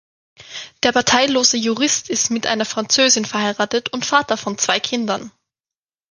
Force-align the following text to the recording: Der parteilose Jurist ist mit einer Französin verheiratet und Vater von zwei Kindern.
Der 0.81 0.93
parteilose 0.93 1.57
Jurist 1.57 2.09
ist 2.09 2.31
mit 2.31 2.47
einer 2.47 2.65
Französin 2.65 3.23
verheiratet 3.23 3.89
und 3.89 4.03
Vater 4.03 4.35
von 4.35 4.57
zwei 4.57 4.79
Kindern. 4.79 5.31